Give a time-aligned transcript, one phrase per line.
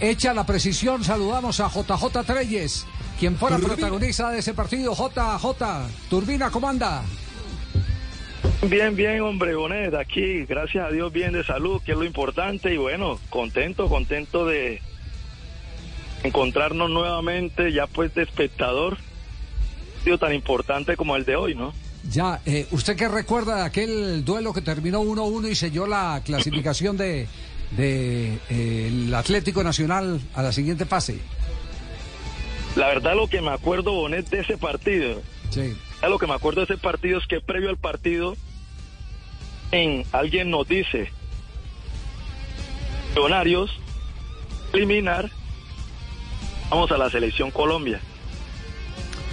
[0.00, 2.86] Hecha la precisión, saludamos a JJ Treyes,
[3.18, 4.94] quien fuera protagonista de ese partido.
[4.94, 5.64] JJ,
[6.08, 7.02] Turbina, ¿cómo anda?
[8.68, 12.72] Bien, bien, hombre, Bonet, aquí, gracias a Dios, bien de salud, que es lo importante,
[12.72, 14.80] y bueno, contento, contento de
[16.22, 18.98] encontrarnos nuevamente, ya pues de espectador,
[20.04, 21.72] sido tan importante como el de hoy, ¿no?
[22.08, 26.96] Ya, eh, ¿usted qué recuerda de aquel duelo que terminó 1-1 y selló la clasificación
[26.96, 27.26] de,
[27.72, 31.18] de eh, el Atlético Nacional a la siguiente fase?
[32.76, 35.20] La verdad lo que me acuerdo, Bonet, de ese partido,
[35.50, 35.74] Sí.
[36.02, 38.36] lo que me acuerdo de ese partido es que previo al partido,
[39.72, 41.10] en alguien nos dice,
[43.14, 43.70] Millonarios,
[44.72, 45.30] eliminar,
[46.70, 48.00] vamos a la selección Colombia.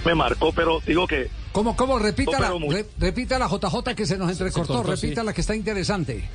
[0.04, 1.98] Me marcó, pero digo que ¿Cómo, cómo?
[1.98, 4.74] Repítala, re- repítala, JJ, que se nos entrecortó.
[4.74, 5.06] cortó, sí.
[5.06, 6.28] repítala, que está interesante.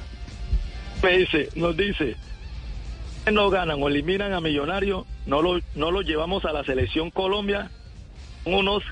[1.03, 2.15] Me dice, nos dice,
[3.31, 7.69] no ganan o eliminan a Millonario, no lo, no lo llevamos a la selección Colombia,
[8.45, 8.83] unos,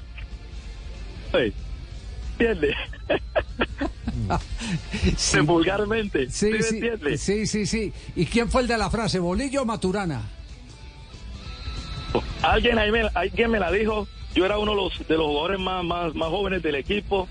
[1.33, 2.75] ¿entiendes?
[5.17, 7.21] Sí, Vulgarmente, sí, ¿sí sí, entiendes?
[7.21, 7.91] sí, sí, sí.
[8.16, 10.21] ¿Y quién fue el de la frase, Bolillo o Maturana?
[12.44, 15.59] Alguien ahí me, alguien me la dijo, yo era uno de los, de los jugadores
[15.59, 17.27] más, más, más jóvenes del equipo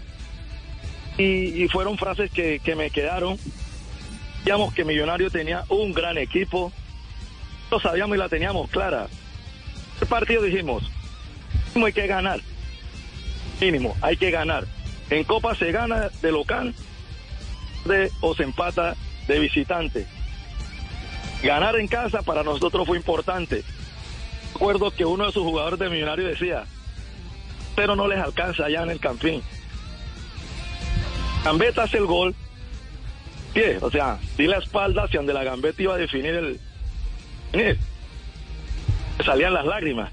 [1.16, 3.38] y, y fueron frases que, que me quedaron.
[4.44, 6.72] Digamos que Millonario tenía un gran equipo,
[7.70, 9.08] lo sabíamos y la teníamos clara.
[10.00, 10.84] El partido dijimos,
[11.68, 12.40] mínimo hay que ganar,
[13.60, 14.64] mínimo hay que ganar.
[15.10, 16.74] En Copa se gana de local
[18.20, 18.94] o se empata
[19.26, 20.06] de visitante.
[21.42, 23.64] Ganar en casa para nosotros fue importante
[24.58, 26.64] recuerdo que uno de sus jugadores de Millonario decía,
[27.76, 29.40] pero no les alcanza allá en el campín.
[31.44, 32.34] Gambetta hace el gol,
[33.60, 36.60] pie, o sea, di la espalda hacia donde la Gambetta iba a definir el...
[37.52, 37.76] Me
[39.24, 40.10] Salían las lágrimas.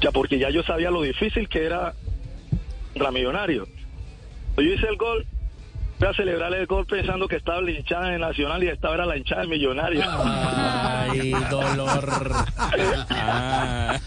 [0.00, 1.94] Ya porque ya yo sabía lo difícil que era
[2.92, 3.66] contra Millonario.
[4.56, 5.26] Yo hice el gol,
[5.98, 9.04] fui a celebrar el gol pensando que estaba la hinchada de Nacional y esta era
[9.04, 10.02] la hinchada de Millonario.
[10.06, 12.32] Ay, dolor.
[13.10, 13.98] Ah.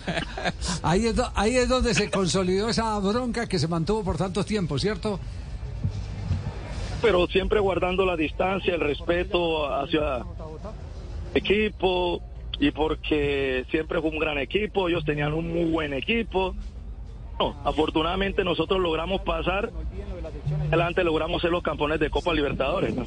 [0.83, 4.43] Ahí es, do- ahí es donde se consolidó esa bronca que se mantuvo por tanto
[4.43, 5.19] tiempo, ¿cierto?
[7.01, 10.23] Pero siempre guardando la distancia, el respeto hacia
[11.33, 12.21] equipo
[12.59, 16.55] y porque siempre fue un gran equipo, ellos tenían un muy buen equipo.
[17.63, 19.71] Afortunadamente nosotros logramos pasar
[20.67, 22.93] adelante, logramos ser los campeones de Copa Libertadores.
[22.93, 23.05] ¿no?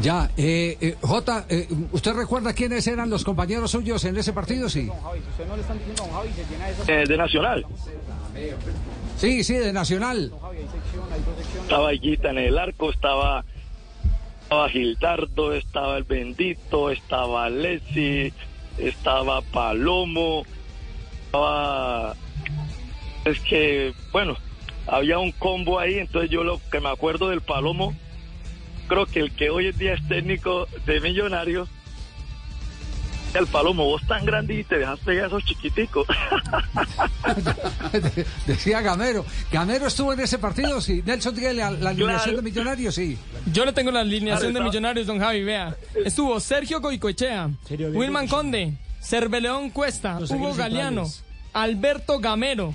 [0.00, 4.68] Ya, eh, eh, J, eh, ¿usted recuerda quiénes eran los compañeros suyos en ese partido?
[4.68, 4.88] Sí.
[6.86, 7.66] Eh, de Nacional,
[9.16, 10.32] Sí, sí, de Nacional.
[11.62, 13.44] estaba Higuita en el arco, estaba,
[14.42, 18.32] estaba Gildardo, estaba el Bendito, estaba Lessi,
[18.78, 20.44] estaba Palomo,
[21.26, 22.14] estaba...
[23.24, 24.36] Es que, bueno,
[24.86, 27.94] había un combo ahí, entonces yo lo que me acuerdo del Palomo,
[28.88, 31.68] creo que el que hoy en día es técnico de Millonarios,
[33.34, 36.06] el Palomo, vos tan grande y te dejas pegar a esos chiquiticos.
[38.46, 39.24] Decía Gamero.
[39.52, 41.02] Gamero estuvo en ese partido, sí.
[41.04, 42.36] Nelson tiene la, la alineación Claro.
[42.38, 43.18] de Millonarios, sí.
[43.52, 45.76] Yo le tengo la alineación de Millonarios, don Javi, vea.
[46.04, 47.50] Estuvo Sergio Goicoechea,
[47.92, 51.04] Wilman Conde, Cerveleón Cuesta, Hugo Galeano,
[51.52, 52.74] Alberto Gamero,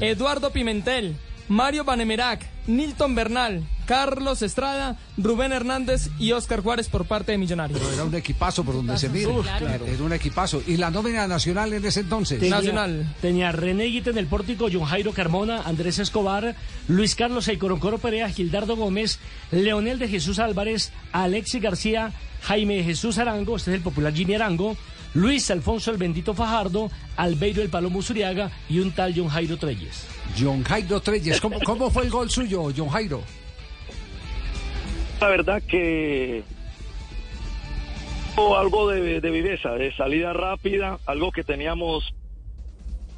[0.00, 1.16] Eduardo Pimentel,
[1.52, 7.78] Mario Banemerac, Nilton Bernal, Carlos Estrada, Rubén Hernández y Oscar Juárez por parte de Millonarios.
[7.92, 9.30] Era un equipazo por donde se mire.
[9.60, 10.62] Era un equipazo.
[10.66, 12.40] ¿Y la nómina nacional en ese entonces?
[12.40, 13.14] Tenía- Nacional.
[13.20, 16.56] Tenía René Guita en el pórtico, John Jairo Carmona, Andrés Escobar,
[16.88, 19.18] Luis Carlos Eicoroncoro Perea, Gildardo Gómez,
[19.50, 22.12] Leonel de Jesús Álvarez, Alexis García,
[22.44, 24.74] Jaime de Jesús Arango, este es el popular Jimmy Arango,
[25.14, 30.06] Luis Alfonso el Bendito Fajardo, Albeiro el Palomo Zuriaga y un tal John Jairo Treyes.
[30.38, 31.40] John Jairo Treyes.
[31.40, 33.22] ¿Cómo, ¿Cómo fue el gol suyo, John Jairo?
[35.20, 36.42] La verdad que
[38.36, 42.14] o algo de, de viveza, de salida rápida, algo que teníamos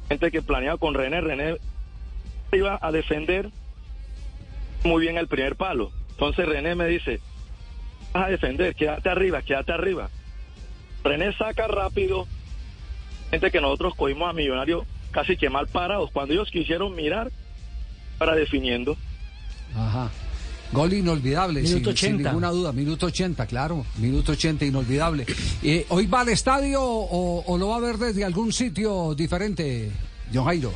[0.09, 1.21] gente que planeaba con René.
[1.21, 1.57] René
[2.51, 3.49] iba a defender
[4.83, 5.91] muy bien el primer palo.
[6.11, 7.19] Entonces René me dice,
[8.13, 10.09] vas a defender, quédate arriba, quédate arriba.
[11.05, 12.27] René saca rápido,
[13.31, 16.11] gente que nosotros cogimos a Millonario casi que mal parados.
[16.11, 17.31] Cuando ellos quisieron mirar,
[18.17, 18.97] para definiendo.
[19.75, 20.09] Ajá.
[20.71, 22.29] Gol inolvidable, Minuto sin, sin 80.
[22.29, 22.71] ninguna duda.
[22.73, 23.85] Minuto 80, claro.
[23.97, 25.25] Minuto 80, inolvidable.
[25.63, 29.91] Eh, ¿Hoy va al estadio o, o lo va a ver desde algún sitio diferente,
[30.33, 30.73] John Jairo?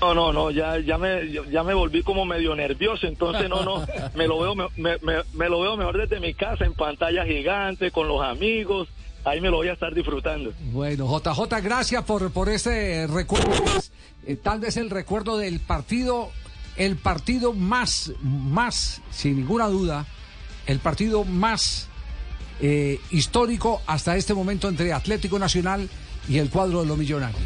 [0.00, 3.84] No, no, no, ya, ya me, ya me volví como medio nervioso, entonces no, no,
[4.14, 7.26] me lo veo, me, me- me- me lo veo mejor desde mi casa en pantalla
[7.26, 8.88] gigante, con los amigos,
[9.24, 10.52] ahí me lo voy a estar disfrutando.
[10.72, 13.52] Bueno, JJ, gracias por, por este recuerdo.
[14.26, 16.30] Eh, tal vez el recuerdo del partido,
[16.76, 20.06] el partido más, más, sin ninguna duda,
[20.66, 21.88] el partido más
[22.60, 25.88] eh, histórico hasta este momento entre Atlético Nacional
[26.28, 27.40] y el cuadro de los Millonarios.